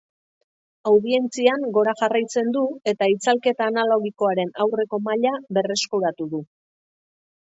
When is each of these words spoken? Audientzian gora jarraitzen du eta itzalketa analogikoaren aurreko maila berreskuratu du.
Audientzian 0.91 1.65
gora 1.75 1.91
jarraitzen 1.99 2.49
du 2.55 2.63
eta 2.91 3.09
itzalketa 3.15 3.67
analogikoaren 3.73 4.55
aurreko 4.65 5.01
maila 5.09 5.35
berreskuratu 5.59 6.27
du. 6.33 6.41